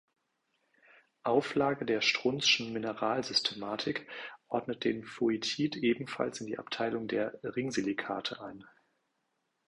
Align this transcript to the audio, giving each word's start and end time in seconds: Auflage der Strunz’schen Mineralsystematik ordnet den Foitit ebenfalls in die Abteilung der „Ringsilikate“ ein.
Auflage 1.21 1.85
der 1.85 2.01
Strunz’schen 2.01 2.73
Mineralsystematik 2.73 4.09
ordnet 4.47 4.83
den 4.83 5.03
Foitit 5.03 5.75
ebenfalls 5.75 6.41
in 6.41 6.47
die 6.47 6.57
Abteilung 6.57 7.07
der 7.07 7.39
„Ringsilikate“ 7.43 8.41
ein. 8.41 8.65